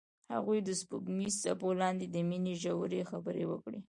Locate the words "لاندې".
1.81-2.05